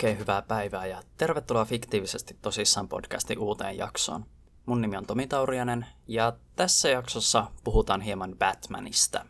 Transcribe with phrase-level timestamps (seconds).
[0.00, 4.26] Oikein hyvää päivää ja tervetuloa Fiktiivisesti tosissaan podcastin uuteen jaksoon.
[4.66, 9.26] Mun nimi on Tomi Taurianen ja tässä jaksossa puhutaan hieman Batmanista.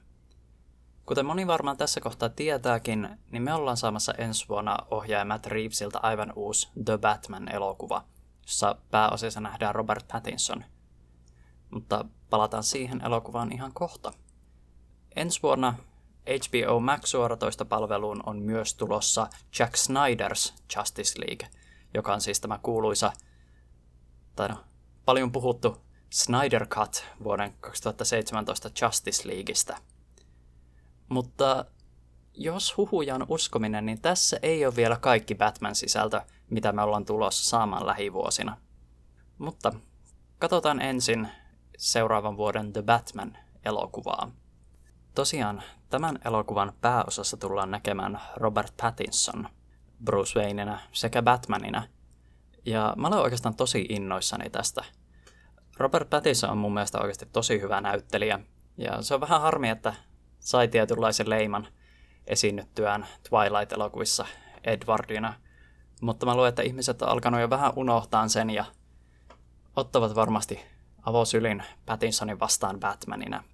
[1.07, 6.01] Kuten moni varmaan tässä kohtaa tietääkin, niin me ollaan saamassa ensi vuonna ohjaaja Matt Reevesilta
[6.03, 8.05] aivan uusi The Batman-elokuva,
[8.43, 10.65] jossa pääosassa nähdään Robert Pattinson.
[11.71, 14.13] Mutta palataan siihen elokuvaan ihan kohta.
[15.17, 15.75] Ensi vuonna
[16.31, 19.27] HBO Max-suoratoista palveluun on myös tulossa
[19.59, 21.49] Jack Snyder's Justice League,
[21.95, 23.13] joka on siis tämä kuuluisa,
[24.37, 24.65] tai no,
[25.05, 25.77] paljon puhuttu
[26.11, 29.77] Snyder Cut vuoden 2017 Justice Leagueista.
[31.09, 31.65] Mutta
[32.35, 36.21] jos huhuja on uskominen, niin tässä ei ole vielä kaikki Batman-sisältö,
[36.51, 38.57] mitä me ollaan tulossa saamaan lähivuosina.
[39.39, 39.73] Mutta
[40.39, 41.29] katsotaan ensin
[41.79, 44.31] seuraavan vuoden The Batman-elokuvaa.
[45.15, 49.49] Tosiaan, tämän elokuvan pääosassa tullaan näkemään Robert Pattinson
[50.05, 51.83] Bruce Wayneina sekä Batmanina.
[52.67, 54.85] Ja mä olen oikeastaan tosi innoissani tästä.
[55.77, 58.41] Robert Pattinson on mun mielestä oikeasti tosi hyvä näyttelijä.
[58.77, 59.95] Ja se on vähän harmi, että
[60.41, 61.67] sai tietynlaisen leiman
[62.27, 64.27] esiinnyttyään Twilight-elokuvissa
[64.65, 65.35] Edwardina.
[66.01, 68.65] Mutta mä luulen, että ihmiset on alkanut jo vähän unohtaa sen ja
[69.77, 70.61] ottavat varmasti
[71.03, 73.45] avosylin Pattinsonin vastaan Batmanina.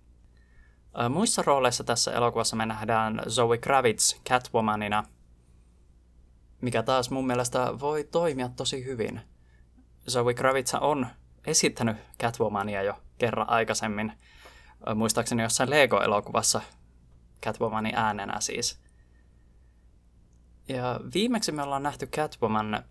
[1.10, 5.04] Muissa rooleissa tässä elokuvassa me nähdään Zoe Kravitz Catwomanina,
[6.60, 9.20] mikä taas mun mielestä voi toimia tosi hyvin.
[10.10, 11.06] Zoe Kravitz on
[11.46, 14.12] esittänyt Catwomania jo kerran aikaisemmin,
[14.94, 16.60] muistaakseni jossain Lego-elokuvassa
[17.44, 18.80] Catwomanin äänenä siis.
[20.68, 22.84] Ja viimeksi me ollaan nähty Catwoman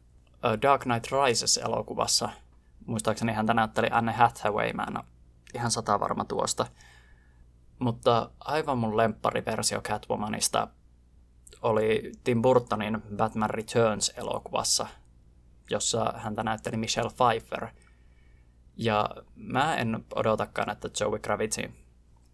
[0.61, 2.29] Dark Knight Rises-elokuvassa.
[2.85, 5.05] Muistaakseni häntä näytteli Anne Hathaway, mä en ole
[5.53, 6.67] ihan sata varma tuosta.
[7.79, 10.67] Mutta aivan mun lemppariversio Catwomanista
[11.61, 14.87] oli Tim Burtonin Batman Returns-elokuvassa,
[15.69, 17.67] jossa häntä näytteli Michelle Pfeiffer.
[18.77, 21.75] Ja mä en odotakaan, että Joey Kravitzin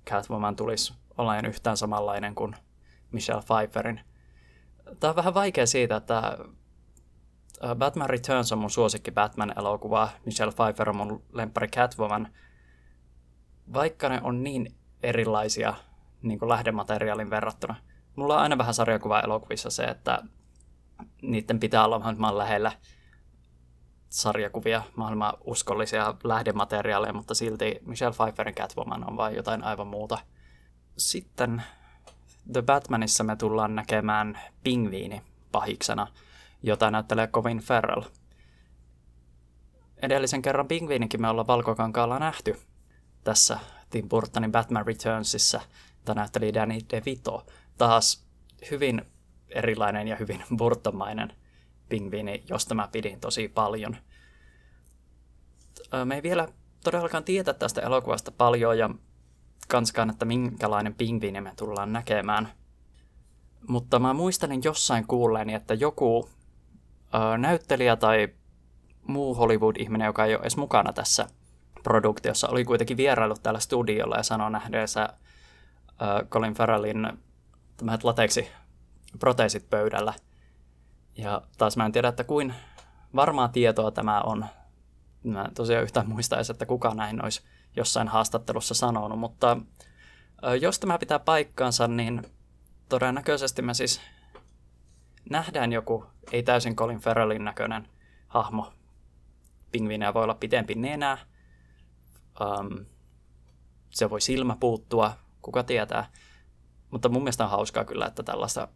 [0.09, 2.56] Catwoman tulisi olemaan yhtään samanlainen kuin
[3.12, 4.01] Michelle Pfeifferin.
[5.00, 6.38] Tämä on vähän vaikea siitä, että
[7.75, 12.28] Batman Returns on mun suosikki Batman-elokuva, Michelle Pfeiffer on mun lemppari Catwoman.
[13.74, 15.73] Vaikka ne on niin erilaisia
[16.22, 17.75] niin kuin lähdemateriaalin verrattuna.
[18.16, 20.23] Mulla on aina vähän sarjakuva-elokuvissa se, että
[21.22, 22.72] niiden pitää olla mahdollisimman lähellä
[24.09, 30.17] sarjakuvia, mahdollisimman uskollisia lähdemateriaaleja, mutta silti Michelle Pfeifferin Catwoman on vain jotain aivan muuta.
[30.97, 31.63] Sitten
[32.53, 36.07] The Batmanissa me tullaan näkemään pingviini pahiksena,
[36.63, 38.01] jota näyttelee Kovin Ferrell.
[40.01, 42.59] Edellisen kerran pingviinikin me ollaan Valkokankaalla nähty
[43.23, 43.59] tässä
[43.91, 45.62] Tim Burtonin Batman Returnsissa,
[46.00, 47.46] jota näytteli Danny DeVito.
[47.78, 48.25] Taas
[48.72, 49.02] hyvin
[49.50, 51.34] erilainen ja hyvin burtomainen
[51.90, 53.97] pingviini, josta mä pidin tosi paljon.
[56.06, 56.47] Me ei vielä
[56.84, 58.90] todellakaan tiedä tästä elokuvasta paljon ja
[59.68, 62.50] kanskaan, että minkälainen pingviini me tullaan näkemään.
[63.68, 66.30] Mutta mä muistelin jossain kuulleeni, että joku
[67.38, 68.28] näyttelijä tai
[69.07, 71.28] muu Hollywood-ihminen, joka ei ole edes mukana tässä
[71.84, 77.08] produktiossa oli kuitenkin vierailut täällä studiolla ja sanoi nähdeensä äh, Colin Farrellin
[77.78, 78.47] tämmöiset lateksi
[79.19, 80.14] proteesit pöydällä.
[81.18, 82.53] Ja taas mä en tiedä, että kuin
[83.16, 84.46] varmaa tietoa tämä on.
[85.24, 87.42] Mä tosiaan yhtään muistaisi, että kuka näin olisi
[87.75, 92.22] jossain haastattelussa sanonut, mutta äh, jos tämä pitää paikkaansa, niin
[92.90, 94.02] todennäköisesti me siis
[95.30, 97.88] nähdään joku ei täysin Colin Farrellin näköinen
[98.28, 98.74] hahmo.
[99.72, 101.18] Pingviinejä voi olla pitempi nenä,
[102.41, 102.85] Um,
[103.90, 106.12] se voi silmä puuttua, kuka tietää.
[106.91, 108.68] Mutta mun mielestä on hauskaa kyllä, että tällaista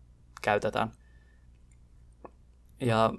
[0.41, 0.91] käytetään.
[2.79, 3.13] Ja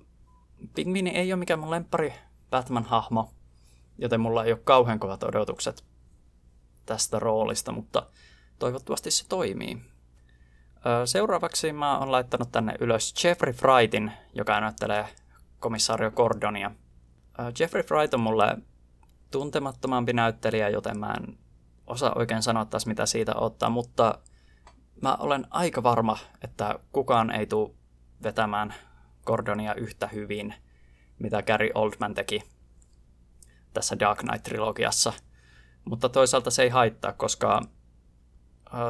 [0.74, 2.14] Pingviini ei ole mikään mun lemppari
[2.50, 3.30] Batman-hahmo,
[3.98, 5.84] joten mulla ei ole kauhean kovat odotukset
[6.86, 8.06] tästä roolista, mutta
[8.58, 9.82] toivottavasti se toimii.
[11.04, 15.08] Seuraavaksi mä oon laittanut tänne ylös Jeffrey Frightin, joka näyttelee
[15.58, 16.70] komissaario Gordonia.
[17.60, 18.56] Jeffrey Fright on mulle
[19.30, 21.38] tuntemattomampi näyttelijä, joten mä en
[21.86, 24.18] osaa oikein sanoa taas mitä siitä ottaa, mutta
[25.02, 27.70] mä olen aika varma, että kukaan ei tule
[28.22, 28.74] vetämään
[29.26, 30.54] Gordonia yhtä hyvin,
[31.18, 32.42] mitä Gary Oldman teki
[33.72, 35.12] tässä Dark Knight-trilogiassa.
[35.84, 37.62] Mutta toisaalta se ei haittaa, koska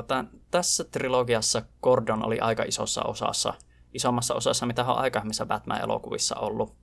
[0.06, 3.54] tämän, tässä trilogiassa Gordon oli aika isossa osassa,
[3.94, 6.76] isommassa osassa, mitä on aikaisemmissa Batman-elokuvissa ollut.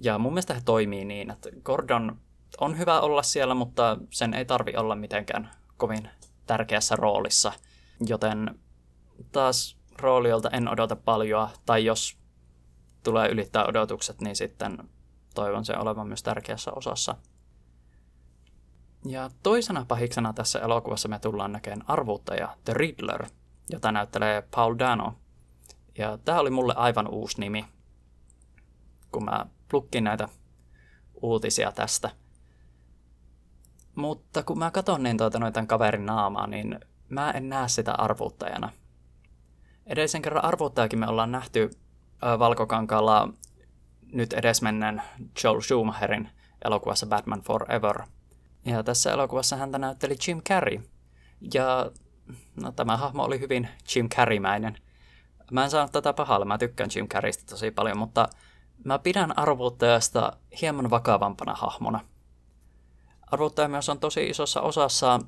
[0.00, 2.20] Ja mun mielestä he toimii niin, että Gordon
[2.60, 6.08] on hyvä olla siellä, mutta sen ei tarvi olla mitenkään kovin
[6.46, 7.52] tärkeässä roolissa.
[8.06, 8.60] Joten
[9.32, 12.18] taas rooliolta en odota paljon, tai jos
[13.02, 14.78] tulee ylittää odotukset, niin sitten
[15.34, 17.14] toivon sen olevan myös tärkeässä osassa.
[19.06, 23.26] Ja toisena pahiksena tässä elokuvassa me tullaan näkemään arvuuttaja The Riddler,
[23.70, 25.14] jota näyttelee Paul Dano.
[25.98, 27.64] Ja tämä oli mulle aivan uusi nimi,
[29.12, 30.28] kun mä plukkin näitä
[31.22, 32.10] uutisia tästä.
[33.94, 38.72] Mutta kun mä katson niin tuota noiden kaverin naamaa, niin mä en näe sitä arvuuttajana.
[39.86, 41.70] Edellisen kerran arvuuttajakin me ollaan nähty
[42.24, 43.28] äh, Valkokankaalla
[44.12, 45.02] nyt edesmenneen
[45.44, 46.28] Joel Schumacherin
[46.64, 48.02] elokuvassa Batman Forever.
[48.64, 50.82] Ja tässä elokuvassa häntä näytteli Jim Carrey.
[51.54, 51.90] Ja
[52.62, 54.76] no, tämä hahmo oli hyvin Jim Carreymäinen.
[55.50, 58.28] Mä en saanut tätä pahalla, mä tykkään Jim Carreystä tosi paljon, mutta
[58.84, 62.00] mä pidän arvuuttajasta hieman vakavampana hahmona.
[63.34, 65.18] Arvuuttaja myös on tosi isossa osassa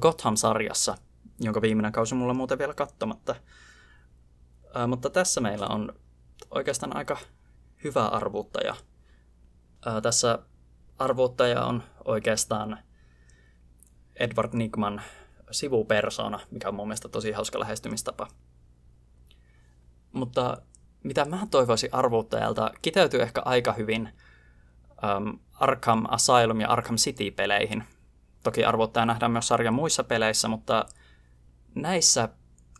[0.00, 0.96] Gotham-sarjassa,
[1.40, 3.34] jonka viimeinen kausi mulla on muuten vielä katsomatta.
[4.88, 5.92] Mutta tässä meillä on
[6.50, 7.16] oikeastaan aika
[7.84, 8.76] hyvä arvuuttaja.
[10.02, 10.38] Tässä
[10.98, 12.78] arvuuttaja on oikeastaan
[14.16, 15.02] Edward Nigman
[15.50, 18.28] sivupersona, mikä on mun mielestä tosi hauska lähestymistapa.
[20.12, 20.56] Mutta
[21.02, 24.08] mitä mä toivoisin arvuuttajalta, kiteytyy ehkä aika hyvin
[25.54, 27.84] Arkham Asylum ja Arkham City-peleihin.
[28.42, 30.86] Toki arvuuttaja nähdään myös sarjan muissa peleissä, mutta
[31.74, 32.28] näissä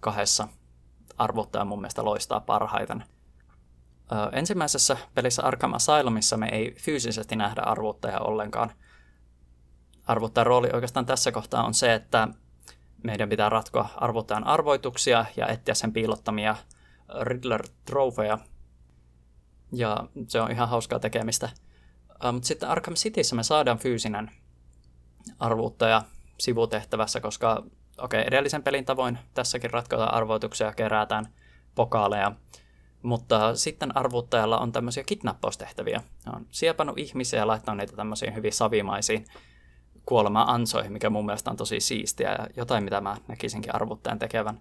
[0.01, 0.49] kahdessa
[1.19, 3.05] arvuuttaja mun mielestä loistaa parhaiten.
[4.13, 8.73] Ö, ensimmäisessä pelissä Arkham Asylumissa me ei fyysisesti nähdä arvuuttajaa ollenkaan.
[10.07, 12.29] Arvuuttajan rooli oikeastaan tässä kohtaa on se, että
[13.03, 16.57] meidän pitää ratkoa arvuuttajan arvoituksia ja etsiä sen piilottamia
[17.21, 18.39] Riddler-trofeja.
[19.73, 21.49] Ja se on ihan hauskaa tekemistä.
[22.33, 24.31] Mutta sitten Arkham Cityssä me saadaan fyysinen
[25.39, 26.03] arvuuttaja
[26.39, 27.63] sivutehtävässä, koska
[27.99, 31.27] okei, okay, edellisen pelin tavoin tässäkin ratkotaan arvoituksia, kerätään
[31.75, 32.33] pokaaleja,
[33.03, 36.03] mutta sitten arvuuttajalla on tämmöisiä kidnappaustehtäviä.
[36.35, 39.25] On siepannut ihmisiä ja laittanut niitä tämmöisiin hyvin savimaisiin
[40.07, 44.61] kuolema ansoihin, mikä mun mielestä on tosi siistiä ja jotain, mitä mä näkisinkin arvuuttajan tekevän.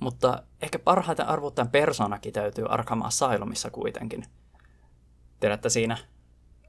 [0.00, 4.24] Mutta ehkä parhaiten arvuuttajan persona kiteytyy Arkham Asylumissa kuitenkin.
[5.40, 5.96] Tiedätte, siinä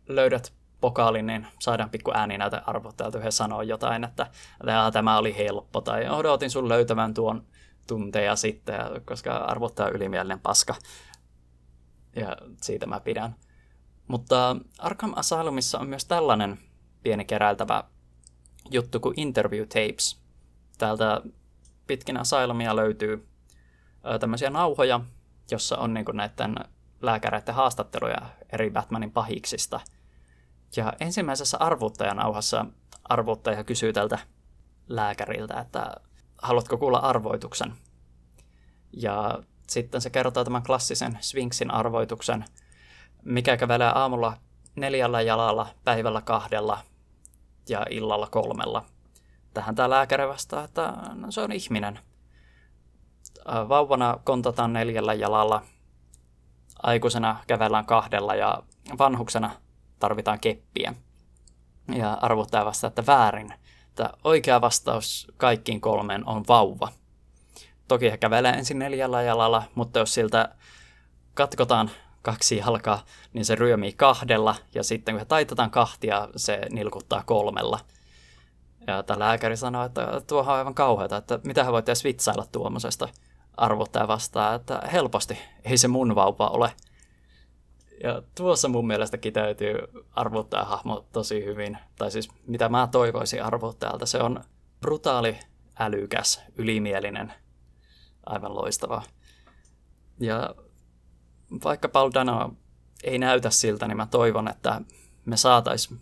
[0.09, 4.27] löydät pokaalin, niin saadaan pikku ääni näitä arvottajalta he sanoo jotain, että
[4.94, 7.45] tämä oli helppo, tai odotin sun löytävän tuon
[7.88, 8.75] tunteja sitten,
[9.06, 10.75] koska arvottaa ylimielinen paska.
[12.15, 13.35] Ja siitä mä pidän.
[14.07, 16.59] Mutta Arkham Asylumissa on myös tällainen
[17.03, 17.83] pieni keräiltävä
[18.71, 20.21] juttu kuin interview tapes.
[20.77, 21.21] Täältä
[21.88, 23.27] pitkin Asylumia löytyy
[24.19, 25.00] tämmöisiä nauhoja,
[25.51, 26.55] jossa on niin näiden
[27.01, 28.21] lääkäreiden haastatteluja
[28.53, 29.79] eri Batmanin pahiksista.
[30.75, 32.66] Ja ensimmäisessä arvuuttajanauhassa
[33.04, 34.19] arvuuttaja kysyy tältä
[34.88, 35.95] lääkäriltä, että
[36.42, 37.74] haluatko kuulla arvoituksen?
[38.94, 42.45] Ja sitten se kertoo tämän klassisen Sphinxin arvoituksen,
[43.24, 44.38] mikä kävelee aamulla
[44.75, 46.80] neljällä jalalla, päivällä kahdella
[47.69, 48.86] ja illalla kolmella.
[49.54, 52.00] Tähän tämä lääkäri vastaa, että no, se on ihminen.
[53.69, 55.62] Vauvana kontataan neljällä jalalla,
[56.83, 58.63] aikuisena kävellään kahdella ja
[59.00, 59.51] vanhuksena
[60.00, 60.94] tarvitaan keppiä.
[61.96, 63.54] Ja arvottaja vastaa, että väärin.
[63.90, 66.89] Että oikea vastaus kaikkiin kolmeen on vauva.
[67.88, 70.56] Toki he kävelee ensin neljällä jalalla, mutta jos siltä
[71.34, 71.91] katkotaan
[72.22, 77.79] kaksi jalkaa, niin se ryömii kahdella, ja sitten kun he taitetaan kahtia, se nilkuttaa kolmella.
[78.88, 82.46] Ja tämä lääkäri sanoo, että tuohan on aivan kauheata, että mitä hän voi edes vitsailla
[82.51, 83.10] tuommoisesta.
[83.58, 86.74] Arvottaja vastaa, että helposti, ei se mun vauva ole.
[88.03, 89.75] Ja tuossa mun mielestä kiteytyy
[90.12, 91.77] arvottaja-hahmo tosi hyvin.
[91.98, 94.06] Tai siis mitä mä toivoisin arvottajalta.
[94.06, 94.44] Se on
[94.82, 95.39] brutaali,
[95.79, 97.34] älykäs, ylimielinen,
[98.25, 99.03] aivan loistava.
[100.20, 100.56] Ja
[101.63, 102.53] vaikka Paul Dano
[103.03, 104.82] ei näytä siltä, niin mä toivon, että
[105.25, 105.94] me saatais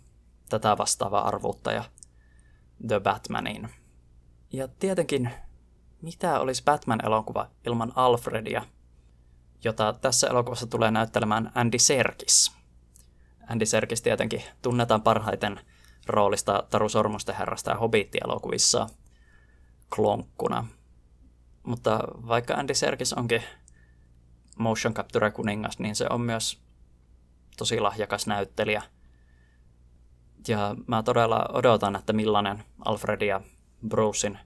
[0.48, 1.84] tätä vastaava arvottaja
[2.88, 3.68] The Batmanin.
[4.52, 5.30] Ja tietenkin,
[6.02, 8.62] mitä olisi Batman-elokuva ilman Alfredia–
[9.64, 12.52] jota tässä elokuvassa tulee näyttelemään Andy Serkis.
[13.48, 15.60] Andy Serkis tietenkin tunnetaan parhaiten
[16.06, 18.86] roolista Taru Sormusten herrasta ja Hobbit-elokuvissa
[19.96, 20.66] klonkkuna.
[21.62, 23.42] Mutta vaikka Andy Serkis onkin
[24.58, 26.60] motion capture kuningas, niin se on myös
[27.56, 28.82] tosi lahjakas näyttelijä.
[30.48, 33.40] Ja mä todella odotan, että millainen Alfred ja
[33.88, 34.38] Brucein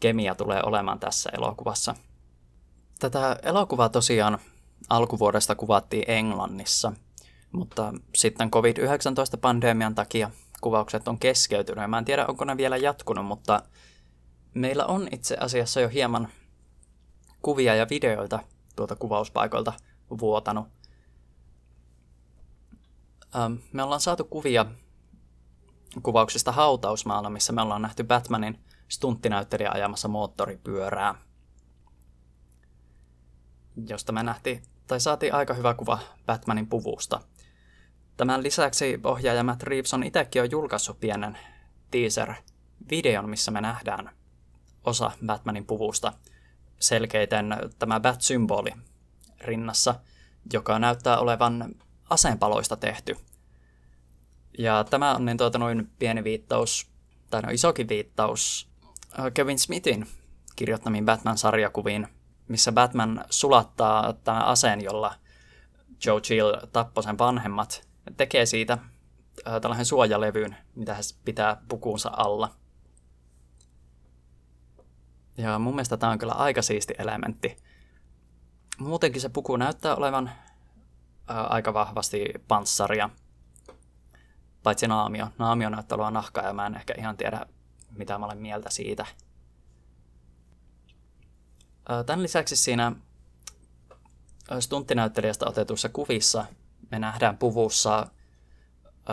[0.00, 1.94] kemia tulee olemaan tässä elokuvassa–
[2.98, 4.38] Tätä elokuvaa tosiaan
[4.88, 6.92] alkuvuodesta kuvattiin Englannissa,
[7.52, 11.90] mutta sitten COVID-19-pandemian takia kuvaukset on keskeytynyt.
[11.90, 13.62] Mä en tiedä, onko ne vielä jatkunut, mutta
[14.54, 16.28] meillä on itse asiassa jo hieman
[17.42, 18.38] kuvia ja videoita
[18.76, 19.72] tuolta kuvauspaikoilta
[20.20, 20.68] vuotanut.
[23.72, 24.66] Me ollaan saatu kuvia
[26.02, 31.14] kuvauksista hautausmaalla, missä me ollaan nähty Batmanin stunttinäyttelijä ajamassa moottoripyörää,
[33.86, 37.20] josta me nähtiin, tai saatiin aika hyvä kuva Batmanin puvusta.
[38.16, 41.38] Tämän lisäksi ohjaaja Matt Reeves on itsekin jo julkaissut pienen
[41.90, 44.10] teaser-videon, missä me nähdään
[44.84, 46.12] osa Batmanin puvusta
[46.80, 48.72] selkeiten tämä Bat-symboli
[49.40, 49.94] rinnassa,
[50.52, 51.74] joka näyttää olevan
[52.10, 53.16] aseenpaloista tehty.
[54.58, 56.86] Ja tämä on niin tuota noin pieni viittaus,
[57.30, 58.68] tai no isokin viittaus
[59.18, 60.06] äh, Kevin Smithin
[60.56, 62.08] kirjoittamiin Batman-sarjakuviin,
[62.48, 65.14] missä Batman sulattaa tämän aseen, jolla
[66.06, 72.54] Joe Chill tappoi sen vanhemmat, tekee siitä äh, tällaisen suojalevyyn, mitä hän pitää pukuunsa alla.
[75.36, 77.56] Ja mun mielestä tämä on kyllä aika siisti elementti.
[78.78, 80.30] Muutenkin se puku näyttää olevan
[81.28, 83.10] ää, aika vahvasti panssaria.
[84.62, 85.28] Paitsi naamio.
[85.38, 87.46] Naamio näyttää olevan nahkaa ja mä en ehkä ihan tiedä,
[87.90, 89.06] mitä mä olen mieltä siitä.
[92.06, 92.92] Tämän lisäksi siinä
[94.60, 96.44] stunttinäyttelijästä otetuissa kuvissa
[96.90, 98.06] me nähdään puvussa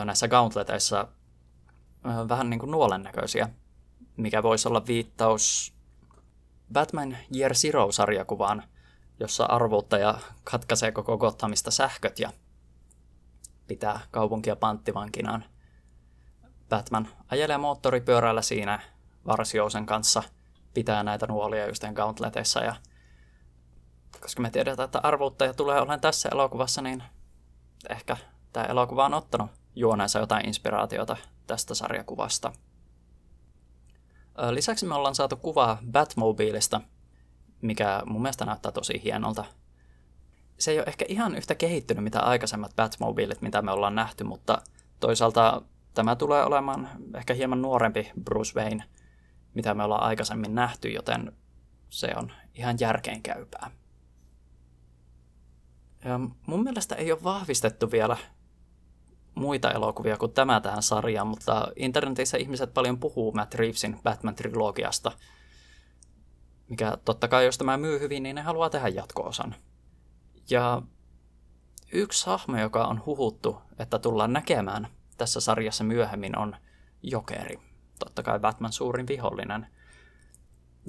[0.06, 1.08] näissä gauntleteissa
[2.30, 3.50] vähän niin kuin nuolen näköisiä,
[4.18, 5.76] mikä voisi olla viittaus
[6.74, 8.64] Batman Year Zero-sarjakuvaan,
[9.20, 12.32] jossa arvuuttaja katkaisee koko Gothamista sähköt ja
[13.68, 15.46] pitää kaupunkia panttivankinaan.
[16.70, 18.80] Batman ajelee moottoripyörällä siinä
[19.28, 20.24] Varsiousen kanssa,
[20.76, 22.76] pitää näitä nuolia just gauntleteissa ja
[24.22, 27.04] koska me tiedetään, että arvuuttaja tulee olemaan tässä elokuvassa, niin
[27.90, 28.18] ehkä
[28.54, 31.18] tämä elokuva on ottanut juoneensa jotain inspiraatiota
[31.48, 32.54] tästä sarjakuvasta.
[34.52, 36.82] Lisäksi me ollaan saatu kuvaa Batmobiilista,
[37.62, 39.46] mikä mun mielestä näyttää tosi hienolta.
[40.58, 44.62] Se ei ole ehkä ihan yhtä kehittynyt mitä aikaisemmat Batmobiilit, mitä me ollaan nähty, mutta
[45.00, 45.62] toisaalta
[45.94, 48.84] tämä tulee olemaan ehkä hieman nuorempi Bruce Wayne,
[49.56, 51.32] mitä me ollaan aikaisemmin nähty, joten
[51.90, 53.72] se on ihan järkeenkäypää.
[56.06, 58.18] Ja mun mielestä ei ole vahvistettu vielä
[59.36, 65.12] muita elokuvia kuin tämä tähän sarjaan, mutta internetissä ihmiset paljon puhuu Matt Reevesin Batman-trilogiasta,
[66.70, 69.56] mikä totta kai, jos tämä myy hyvin, niin ne haluaa tehdä jatko-osan.
[70.50, 70.82] Ja
[71.92, 76.56] yksi hahmo, joka on huhuttu, että tullaan näkemään tässä sarjassa myöhemmin, on
[77.04, 77.60] Jokeri.
[78.00, 79.68] Totta kai Batman suurin vihollinen.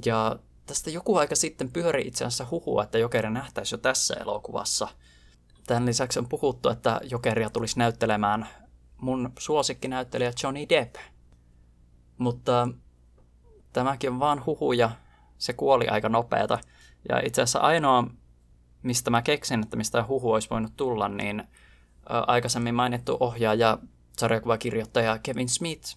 [0.05, 0.37] Ja
[0.67, 4.89] tästä joku aika sitten pyöri itse asiassa huhua, että Jokeri nähtäisi jo tässä elokuvassa–
[5.67, 8.49] Tämän lisäksi on puhuttu, että Jokeria tulisi näyttelemään
[9.01, 10.97] mun suosikkinäyttelijä Johnny Depp.
[12.19, 12.69] Mutta
[13.73, 14.91] tämäkin on vaan huhu ja
[15.39, 16.59] se kuoli aika nopeata.
[17.09, 18.05] Ja itse asiassa ainoa,
[18.83, 21.45] mistä mä keksin, että mistä huhu olisi voinut tulla, niin
[22.27, 23.79] aikaisemmin mainittu ohjaaja,
[24.19, 25.97] sarjakuvakirjoittaja Kevin Smith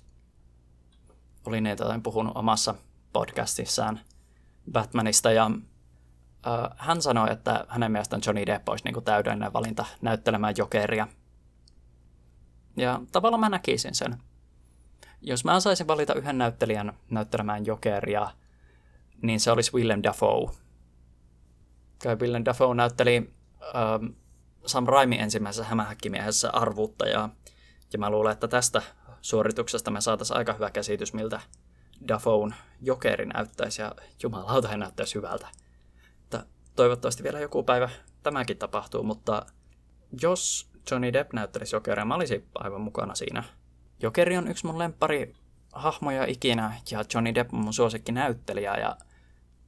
[1.46, 2.76] oli niitä puhunut omassa
[3.14, 4.00] podcastissaan
[4.72, 5.52] Batmanista ja
[6.48, 11.08] Uh, hän sanoi, että hänen mielestään Johnny Depp olisi niin kuin täydellinen valinta näyttelemään Jokeria.
[12.78, 14.18] Ja tavallaan mä näkisin sen.
[15.22, 18.32] Jos mä saisin valita yhden näyttelijän näyttelemään Jokeria,
[19.22, 20.52] niin se olisi Willem Dafoe.
[22.20, 24.16] Willem Dafoe näytteli uh,
[24.66, 27.30] Sam Raimi ensimmäisessä hämähäkkimiehessä arvuuttajaa.
[27.94, 28.82] Ja mä luulen, että tästä
[29.22, 31.42] suorituksesta me saataisiin aika hyvä käsitys, miltä
[32.08, 33.82] Dafoen Jokeri näyttäisi.
[33.82, 35.48] Ja jumalauta, he näyttäisi hyvältä
[36.80, 37.90] toivottavasti vielä joku päivä
[38.24, 39.46] tämäkin tapahtuu, mutta
[40.22, 43.44] jos Johnny Depp näyttelisi Jokeria, mä olisin aivan mukana siinä.
[44.02, 45.36] Jokeri on yksi mun lempari
[45.74, 48.98] hahmoja ikinä ja Johnny Depp on mun suosikki näyttelijä ja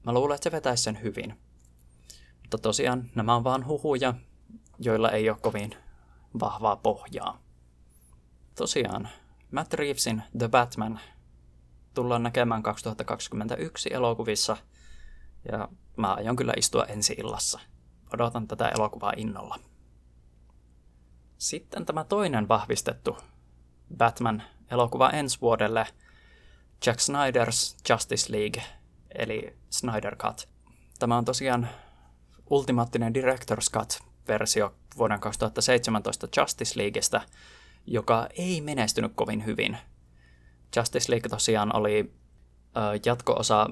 [0.03, 1.39] mä luulen, että se vetäisi sen hyvin.
[2.41, 4.13] Mutta tosiaan nämä on vaan huhuja,
[4.79, 5.75] joilla ei ole kovin
[6.39, 7.41] vahvaa pohjaa.
[8.55, 9.09] Tosiaan,
[9.51, 10.99] Matt Reevesin The Batman
[11.93, 14.57] tullaan näkemään 2021 elokuvissa–
[15.51, 17.59] ja mä aion kyllä istua ensi illassa.
[18.13, 19.59] Odotan tätä elokuvaa innolla.
[21.37, 23.17] Sitten tämä toinen vahvistettu
[23.97, 25.87] Batman-elokuva ensi vuodelle,
[26.85, 28.63] Jack Snyder's Justice League,
[29.15, 30.49] eli Snyder Cut.
[30.99, 31.69] Tämä on tosiaan
[32.49, 37.21] ultimaattinen Director's Cut-versio vuoden 2017 Justice Leaguestä,
[37.85, 39.77] joka ei menestynyt kovin hyvin.
[40.75, 42.13] Justice League tosiaan oli
[42.77, 43.69] ö, jatko-osa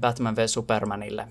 [0.00, 1.28] Batman v Supermanille.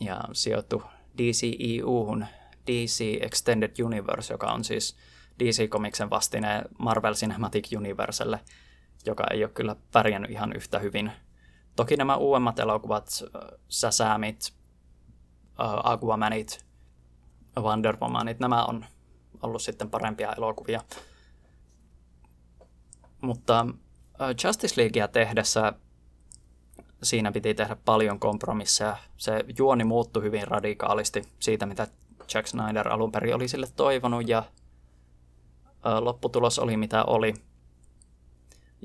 [0.00, 0.82] Ja sijoittu
[1.18, 2.26] DCEUhun,
[2.66, 4.96] DC Extended Universe, joka on siis
[5.38, 8.40] DC Comicsen vastine Marvel Cinematic Universelle,
[9.06, 11.12] joka ei ole kyllä pärjännyt ihan yhtä hyvin.
[11.76, 13.24] Toki nämä uudemmat elokuvat,
[13.68, 14.54] Säsäämit,
[15.84, 16.64] Aquamanit,
[17.58, 18.86] Wonder Womanit, nämä on
[19.42, 20.80] ollut sitten parempia elokuvia.
[23.20, 23.66] Mutta
[24.44, 25.72] Justice Leaguea tehdessä
[27.02, 28.96] siinä piti tehdä paljon kompromisseja.
[29.16, 31.86] Se juoni muuttui hyvin radikaalisti siitä, mitä
[32.34, 34.44] Jack Snyder alun perin oli sille toivonut, ja
[36.00, 37.34] lopputulos oli mitä oli.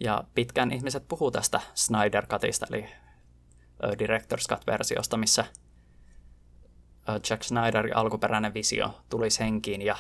[0.02, 2.86] Ja pitkään ihmiset puhuu tästä Snyder Cutista, eli
[3.84, 5.46] Director's Cut-versiosta, missä
[7.30, 9.98] Jack Snyderin alkuperäinen visio tuli henkiin, ja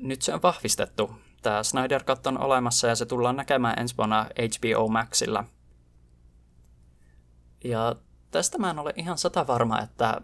[0.00, 1.10] nyt se on vahvistettu.
[1.42, 4.26] Tämä Snyder Cut on olemassa, ja se tullaan näkemään ensi vuonna
[4.58, 5.44] HBO Maxilla–
[7.64, 7.96] ja
[8.30, 10.20] tästä mä en ole ihan sata varma, että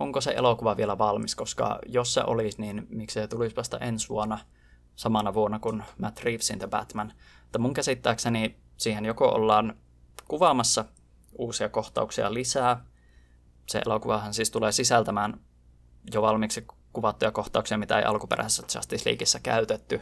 [0.00, 4.08] onko se elokuva vielä valmis, koska jos se olisi, niin miksi se tulisi vasta ensi
[4.08, 4.38] vuonna,
[4.96, 7.12] samana vuonna kuin Matt Reevesin The Batman.
[7.42, 9.74] Mutta mun käsittääkseni siihen joko ollaan
[10.28, 10.84] kuvaamassa
[11.38, 12.84] uusia kohtauksia lisää,
[13.68, 15.40] se elokuvahan siis tulee sisältämään
[16.14, 20.00] jo valmiiksi kuvattuja kohtauksia, mitä ei alkuperäisessä Justice Leagueissa käytetty.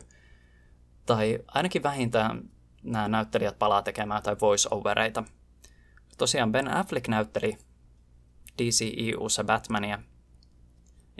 [1.07, 2.51] Tai ainakin vähintään
[2.83, 5.25] nämä näyttelijät palaa tekemään tai voice-overeita–
[6.19, 7.59] tosiaan Ben Affleck näytteli
[8.59, 9.99] DCEUssa Batmania.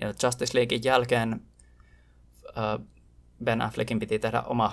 [0.01, 1.43] Ja Justice Leaguein jälkeen
[3.45, 4.73] Ben Affleckin piti tehdä oma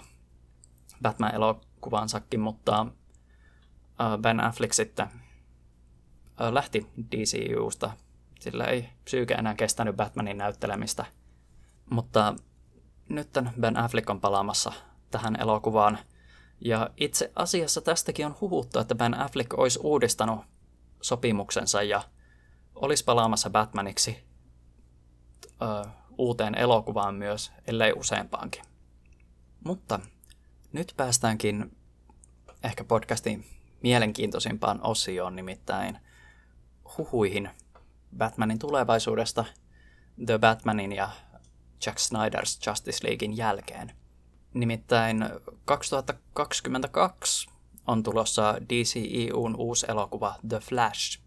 [1.02, 2.86] Batman-elokuvansakin, mutta
[4.22, 5.08] Ben Affleck sitten
[6.52, 7.92] lähti DCEUsta.
[8.44, 11.06] Sillä ei psyyke enää kestänyt Batmanin näyttelemistä.
[11.90, 12.36] Mutta
[13.10, 14.74] nyt Ben Affleck on palaamassa
[15.12, 16.00] tähän elokuvaan–
[16.66, 20.40] ja itse asiassa tästäkin on huhuttu, että Ben Affleck olisi uudistanut
[21.02, 22.04] sopimuksensa ja
[22.76, 24.24] olisi palaamassa Batmaniksi
[25.62, 28.64] ö, uuteen elokuvaan myös, ellei useampaankin.
[29.66, 30.00] Mutta
[30.72, 31.78] nyt päästäänkin
[32.64, 33.46] ehkä podcastin
[33.82, 36.00] mielenkiintoisimpaan osioon, nimittäin
[36.98, 37.50] huhuihin
[38.18, 39.46] Batmanin tulevaisuudesta,
[40.26, 41.10] The Batmanin ja
[41.86, 43.92] Jack Snyder's Justice Leaguein jälkeen–
[44.54, 45.30] Nimittäin
[45.66, 47.50] 2022
[47.88, 51.20] on tulossa DCEUn uusi elokuva The Flash,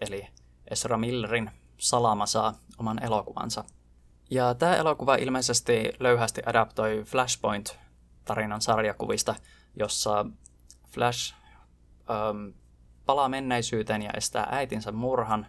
[0.00, 0.28] eli
[0.70, 3.64] Ezra Millerin Salama saa oman elokuvansa.
[4.30, 9.34] Ja tämä elokuva ilmeisesti löyhästi adaptoi Flashpoint-tarinan sarjakuvista,
[9.76, 10.26] jossa
[10.88, 11.34] Flash
[12.10, 12.48] ähm,
[13.06, 15.46] palaa menneisyyteen ja estää äitinsä murhan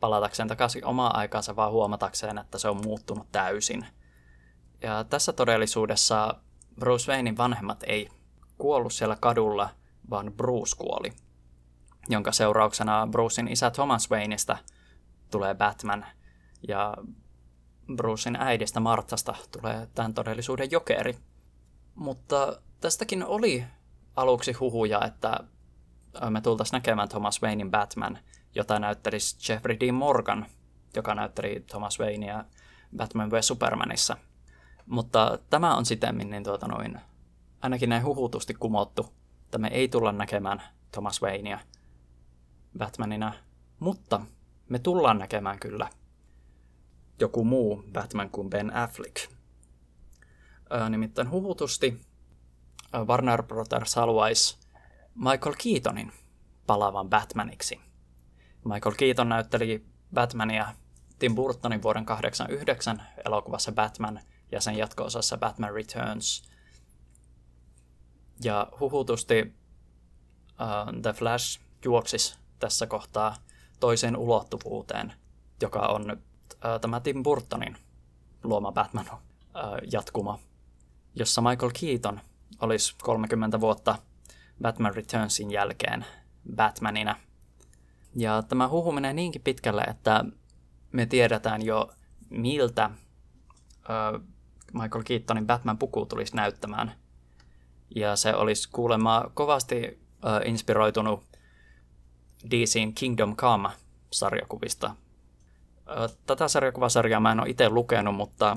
[0.00, 3.86] palatakseen takaisin omaa aikaansa vaan huomatakseen, että se on muuttunut täysin.
[4.82, 6.34] Ja tässä todellisuudessa
[6.80, 8.08] Bruce Waynein vanhemmat ei
[8.58, 9.70] kuollut siellä kadulla,
[10.10, 11.12] vaan Bruce kuoli,
[12.08, 14.58] jonka seurauksena Brucein isä Thomas Wayneista
[15.30, 16.06] tulee Batman
[16.68, 16.94] ja
[17.96, 21.16] Brucein äidistä Martasta tulee tämän todellisuuden jokeri.
[21.94, 23.64] Mutta tästäkin oli
[24.16, 25.40] aluksi huhuja, että
[26.30, 28.18] me tultaisiin näkemään Thomas Waynein Batman,
[28.56, 30.46] jota näyttelisi Jeffrey Dean Morgan,
[30.96, 32.44] joka näytteli Thomas Waynea
[32.96, 33.46] Batman vs.
[33.46, 34.16] Supermanissa–
[34.86, 37.00] mutta tämä on sitten niin tuota noin,
[37.62, 39.12] ainakin näin huhutusti kumottu,
[39.44, 41.58] että me ei tulla näkemään Thomas Waynea
[42.78, 43.32] Batmanina,
[43.80, 44.20] mutta
[44.68, 45.88] me tullaan näkemään kyllä
[47.20, 49.32] joku muu Batman kuin Ben Affleck.
[50.72, 52.00] Öö, nimittäin huhutusti
[53.06, 54.58] Warner Brothers haluaisi
[55.14, 56.12] Michael Keatonin
[56.66, 57.80] palaavan Batmaniksi.
[58.74, 60.74] Michael Keaton näytteli Batmania
[61.18, 64.20] Tim Burtonin vuoden 1989 elokuvassa Batman–
[64.52, 66.42] ja sen jatko-osassa Batman Returns.
[68.44, 73.36] Ja huhutusti uh, The Flash juoksis tässä kohtaa
[73.80, 75.12] toiseen ulottuvuuteen,
[75.62, 77.76] joka on uh, tämä Tim Burtonin
[78.44, 79.20] luoma Batman uh,
[79.92, 80.38] jatkuma,
[81.14, 82.20] jossa Michael Keaton
[82.60, 83.98] olisi 30 vuotta
[84.62, 86.06] Batman Returnsin jälkeen
[86.56, 87.16] Batmanina.
[88.18, 90.24] Ja tämä huhu menee niinkin pitkälle, että
[90.92, 91.90] me tiedetään jo
[92.30, 92.90] miltä
[94.72, 96.92] Michael Keatonin Batman-puku tulisi näyttämään.
[97.94, 101.24] Ja se olisi kuulemma kovasti äh, inspiroitunut
[102.50, 104.86] DCin Kingdom Come-sarjakuvista.
[104.86, 108.56] Äh, tätä sarjakuvasarjaa mä en ole itse lukenut, mutta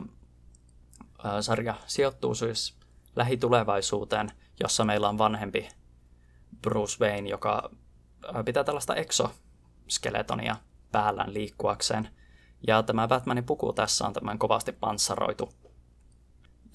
[1.26, 2.76] äh, sarja sijoittuu siis
[3.15, 5.69] lähitulevaisuuteen, jossa meillä on vanhempi
[6.62, 7.69] Bruce Wayne, joka
[8.45, 8.95] pitää tällaista
[9.89, 10.56] exoskeletonia
[10.91, 12.10] päällään liikkuakseen.
[12.67, 15.49] Ja tämä Batmanin puku tässä on tämän kovasti panssaroitu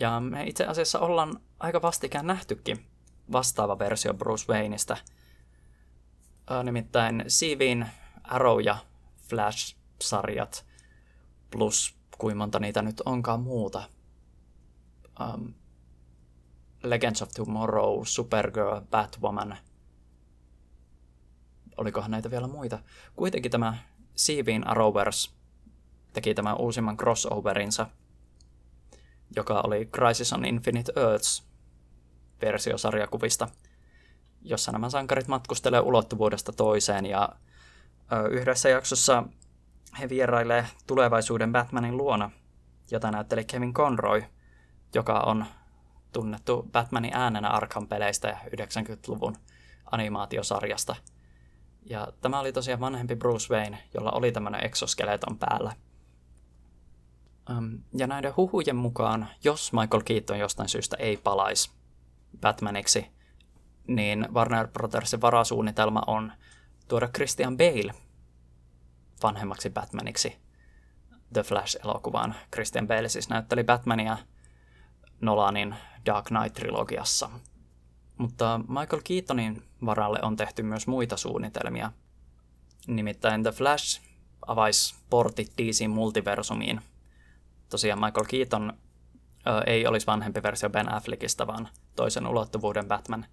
[0.01, 2.87] ja me itse asiassa ollaan aika vastikään nähtykin
[3.33, 4.97] vastaava versio Bruce Wayneista.
[6.63, 7.87] Nimittäin Siivin
[8.25, 8.77] Arrow ja
[9.29, 10.67] Flash-sarjat
[11.51, 13.83] plus kuinka monta niitä nyt onkaan muuta.
[15.21, 15.55] Um,
[16.83, 19.57] Legends of Tomorrow, Supergirl, Batwoman.
[21.77, 22.79] Olikohan näitä vielä muita?
[23.17, 23.79] Kuitenkin tämä
[24.17, 25.31] Siivin Arrowverse
[26.13, 27.87] teki tämän uusimman crossoverinsa,
[29.37, 31.45] joka oli Crisis on Infinite Earths
[32.43, 33.49] versio sarjakuvista,
[34.43, 37.29] jossa nämä sankarit matkustelee ulottuvuudesta toiseen ja
[38.13, 39.25] ö, yhdessä jaksossa
[40.01, 42.31] he vierailee tulevaisuuden Batmanin luona,
[42.91, 44.23] jota näytteli Kevin Conroy,
[44.95, 45.47] joka on
[46.13, 49.37] tunnettu Batmanin äänenä Arkham-peleistä ja 90-luvun
[49.91, 50.97] animaatiosarjasta.
[51.85, 55.73] Ja tämä oli tosiaan vanhempi Bruce Wayne, jolla oli tämmöinen exoskeleton päällä.
[57.97, 61.71] Ja näiden huhujen mukaan, jos Michael Keaton jostain syystä ei palaisi
[62.41, 63.07] Batmaniksi,
[63.87, 66.33] niin Warner Brothersin varasuunnitelma on
[66.89, 67.95] tuoda Christian Bale
[69.23, 70.37] vanhemmaksi Batmaniksi
[71.33, 72.35] The Flash-elokuvaan.
[72.53, 74.19] Christian Bale siis näytteli Batmania
[75.21, 75.75] Nolanin
[76.07, 77.31] Dark Knight-trilogiassa.
[78.19, 81.93] Mutta Michael Keatonin varalle on tehty myös muita suunnitelmia.
[82.87, 84.03] Nimittäin The Flash
[84.47, 86.81] avaisi portit DC-multiversumiin.
[87.69, 88.73] Tosiaan Michael Keaton
[89.47, 93.27] ö, ei olisi vanhempi versio Ben Affleckista, vaan toisen ulottuvuuden Batman.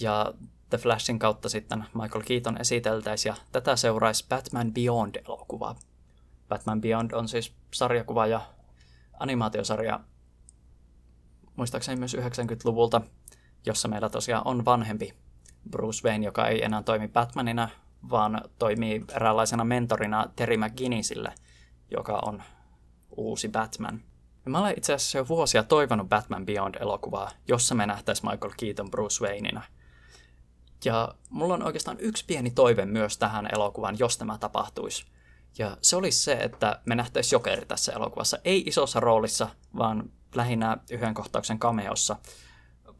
[0.00, 0.32] Ja
[0.70, 5.76] The Flashin kautta sitten Michael Keaton esiteltäisi ja tätä seuraisi Batman Beyond-elokuva.
[6.48, 8.40] Batman Beyond on siis sarjakuva ja
[9.20, 10.00] animaatiosarja
[11.58, 13.00] muistaakseni myös 90-luvulta,
[13.66, 15.14] jossa meillä tosiaan on vanhempi
[15.70, 17.68] Bruce Wayne, joka ei enää toimi Batmanina,
[18.10, 21.34] vaan toimii eräänlaisena mentorina Terry McGinnisille,
[21.90, 22.42] joka on
[23.16, 24.00] uusi Batman.
[24.44, 28.90] Ja mä olen itse asiassa jo vuosia toivonut Batman Beyond-elokuvaa, jossa me nähtäisiin Michael Keaton
[28.90, 29.62] Bruce Wayneina.
[30.84, 35.06] Ja mulla on oikeastaan yksi pieni toive myös tähän elokuvan, jos tämä tapahtuisi.
[35.58, 38.38] Ja se olisi se, että me nähtäisiin Jokeri tässä elokuvassa.
[38.44, 42.16] Ei isossa roolissa, vaan lähinnä yhden kohtauksen cameossa.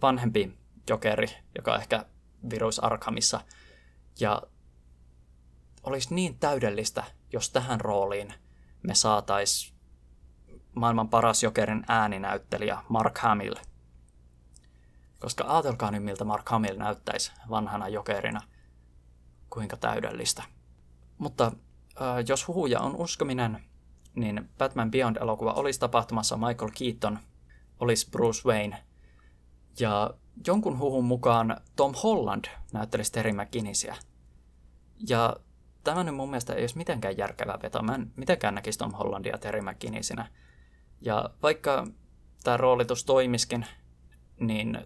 [0.02, 0.58] Vanhempi
[0.90, 2.04] Jokeri, joka ehkä
[2.50, 3.40] virus Arkhamissa.
[4.20, 4.42] Ja
[5.82, 8.34] olisi niin täydellistä, jos tähän rooliin
[8.82, 9.74] me saatais
[10.74, 13.54] maailman paras Jokerin ääninäyttelijä Mark Hamill.
[15.18, 18.40] Koska ajatelkaa nyt, miltä Mark Hamill näyttäisi vanhana Jokerina.
[19.50, 20.42] Kuinka täydellistä.
[21.18, 23.64] Mutta äh, jos huhuja on uskominen,
[24.14, 27.18] niin Batman Beyond-elokuva olisi tapahtumassa Michael Keaton,
[27.80, 28.84] olisi Bruce Wayne,
[29.80, 30.10] ja
[30.46, 33.96] jonkun huhun mukaan Tom Holland näyttelisi Terry McGinnisia.
[35.08, 35.36] Ja
[35.84, 37.82] tämä nyt mun mielestä ei olisi mitenkään järkevää veto.
[37.82, 40.28] Mä en mitenkään näkisi Tom Hollandia Terry McGinnisinä.
[41.00, 41.86] Ja vaikka
[42.44, 43.66] tämä roolitus toimiskin,
[44.40, 44.78] niin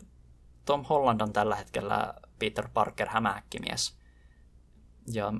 [0.65, 3.99] Tom Holland on tällä hetkellä Peter Parker hämähäkkimies.
[5.13, 5.33] Ja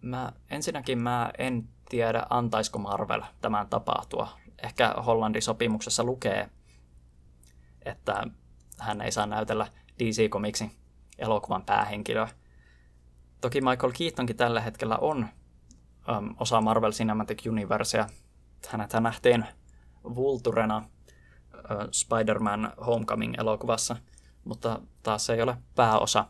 [0.00, 4.28] mä, ensinnäkin mä en tiedä, antaisiko Marvel tämän tapahtua.
[4.62, 6.50] Ehkä Hollandin sopimuksessa lukee,
[7.84, 8.24] että
[8.78, 9.66] hän ei saa näytellä
[9.98, 10.70] DC-komiksi
[11.18, 12.28] elokuvan päähenkilöä.
[13.40, 15.28] Toki Michael Keatonkin tällä hetkellä on
[16.16, 18.06] um, osa Marvel Cinematic Universea.
[18.68, 19.44] Hänet nähtiin
[20.04, 23.96] Vulturena uh, Spider-Man Homecoming-elokuvassa,
[24.44, 26.26] mutta taas ei ole pääosa,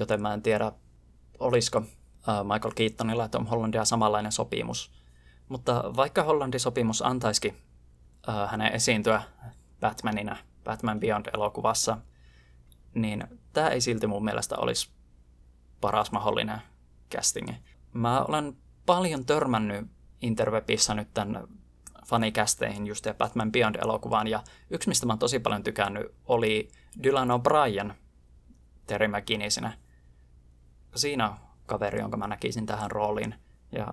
[0.00, 0.72] joten mä en tiedä,
[1.38, 1.82] olisiko
[2.52, 4.92] Michael Keatonilla ja Tom Hollandia samanlainen sopimus.
[5.48, 7.56] Mutta vaikka Hollandin sopimus antaisikin
[8.46, 9.22] hänen esiintyä
[9.80, 11.98] Batmanina Batman Beyond-elokuvassa,
[12.94, 14.90] niin tämä ei silti mun mielestä olisi
[15.80, 16.58] paras mahdollinen
[17.14, 17.48] casting.
[17.92, 19.86] Mä olen paljon törmännyt
[20.22, 21.48] interwebissä nyt tämän
[22.06, 26.68] fanikästeihin just ja Batman Beyond-elokuvaan, ja yksi, mistä mä oon tosi paljon tykännyt, oli
[27.02, 27.92] Dylan O'Brien
[28.86, 29.72] Terry McGinnisinä.
[30.94, 31.36] Siinä
[31.66, 33.34] kaveri, jonka mä näkisin tähän rooliin.
[33.72, 33.92] Ja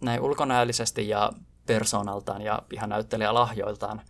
[0.00, 1.32] näin ulkonäöllisesti ja
[1.66, 4.00] persoonaltaan ja ihan näyttelijä lahjoiltaan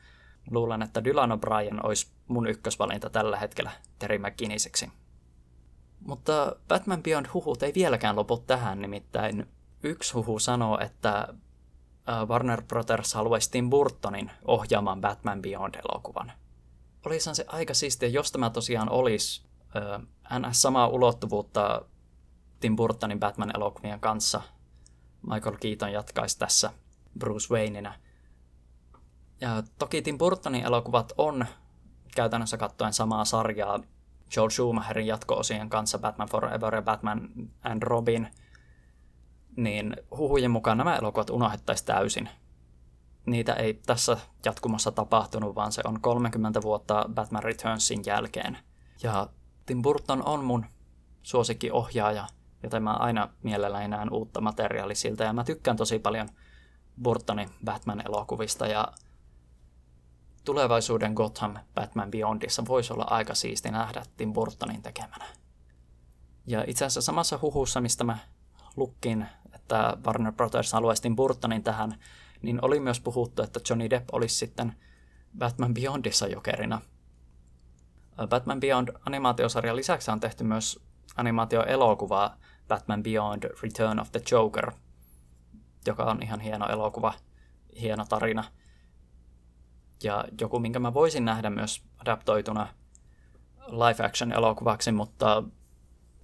[0.51, 4.93] luulen, että Dylan O'Brien olisi mun ykkösvalinta tällä hetkellä Terry McGinniseksi.
[6.01, 9.47] Mutta Batman Beyond huhut ei vieläkään lopu tähän, nimittäin
[9.83, 11.35] yksi huhu sanoo, että
[12.27, 16.33] Warner Brothers haluaisi Tim Burtonin ohjaamaan Batman Beyond-elokuvan.
[17.07, 19.43] Olisihan se aika siistiä, jos tämä tosiaan olisi
[19.77, 21.83] äh, NS samaa ulottuvuutta
[22.65, 24.43] Tim Burtonin Batman-elokuvien kanssa.
[25.33, 26.71] Michael Keaton jatkaisi tässä
[27.19, 27.95] Bruce Wayneina.
[29.41, 31.47] Ja toki Tim Burtonin elokuvat on
[32.17, 33.81] käytännössä katsoen samaa sarjaa
[34.37, 37.29] Joel Schumacherin jatko-osien kanssa Batman Forever ja Batman
[37.65, 38.29] and Robin,
[39.57, 42.29] niin huhujen mukaan nämä elokuvat unohdettaisiin täysin.
[43.27, 48.59] Niitä ei tässä jatkumossa tapahtunut, vaan se on 30 vuotta Batman Returnsin jälkeen.
[49.03, 49.29] Ja
[49.67, 50.67] Tim Burton on mun
[51.23, 52.27] suosikkiohjaaja,
[52.65, 56.29] joten mä aina mielelläni näen uutta materiaalia siltä, ja mä tykkään tosi paljon
[57.03, 58.89] Burtonin Batman-elokuvista, ja
[60.45, 65.25] tulevaisuuden Gotham Batman Beyondissa voisi olla aika siisti nähdä Tim Burtonin tekemänä.
[66.47, 68.19] Ja itse asiassa samassa huhussa, mistä mä
[68.77, 71.95] lukkiin, että Warner Brothers haluaisi Tim Burtonin tähän,
[72.43, 74.77] niin oli myös puhuttu, että Johnny Depp olisi sitten
[75.39, 76.81] Batman Beyondissa jokerina.
[78.29, 80.81] Batman Beyond animaatiosarjan lisäksi on tehty myös
[81.17, 82.37] animaatioelokuvaa
[82.69, 84.73] Batman Beyond Return of the Joker,
[85.87, 87.15] joka on ihan hieno elokuva,
[87.81, 88.45] hieno tarina.
[90.03, 92.69] Ja joku, minkä mä voisin nähdä myös adaptoituna
[93.67, 95.43] live action elokuvaksi, mutta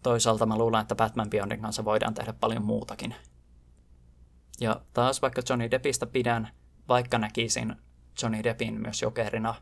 [0.03, 3.15] toisaalta mä luulen, että Batman Beyondin kanssa voidaan tehdä paljon muutakin.
[4.61, 6.49] Ja taas vaikka Johnny Deppistä pidän,
[6.89, 7.77] vaikka näkisin
[8.23, 9.55] Johnny Deppin myös jokerina,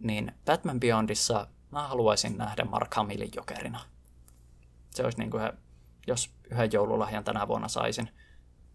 [0.00, 3.80] niin Batman Beyondissa mä haluaisin nähdä Mark Hamillin jokerina.
[4.90, 5.52] Se olisi niin kuin
[6.08, 8.08] jos yhden joululahjan tänä vuonna saisin,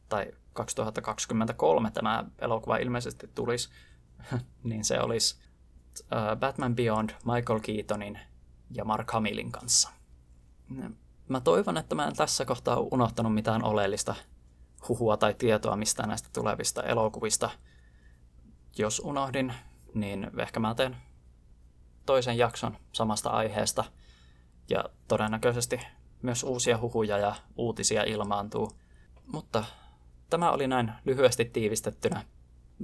[0.09, 3.69] tai 2023 tämä elokuva ilmeisesti tulisi,
[4.63, 5.41] niin se olisi
[6.39, 8.19] Batman Beyond Michael Keatonin
[8.71, 9.89] ja Mark Hamillin kanssa.
[11.29, 14.15] Mä toivon, että mä en tässä kohtaa unohtanut mitään oleellista
[14.89, 17.49] huhua tai tietoa mistään näistä tulevista elokuvista.
[18.77, 19.53] Jos unohdin,
[19.93, 20.97] niin ehkä mä teen
[22.05, 23.83] toisen jakson samasta aiheesta.
[24.69, 25.79] Ja todennäköisesti
[26.23, 28.71] myös uusia huhuja ja uutisia ilmaantuu.
[29.33, 29.63] Mutta
[30.29, 32.23] tämä oli näin lyhyesti tiivistettynä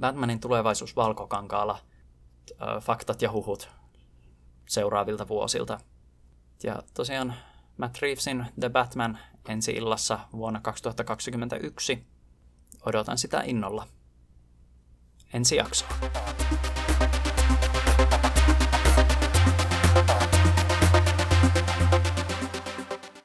[0.00, 1.78] Batmanin tulevaisuus valkokankaalla,
[2.80, 3.68] faktat ja huhut
[4.68, 5.80] seuraavilta vuosilta.
[6.62, 7.34] Ja tosiaan
[7.76, 12.06] Matt Reevesin The Batman ensi illassa vuonna 2021.
[12.86, 13.86] Odotan sitä innolla.
[15.32, 15.84] Ensi jakso.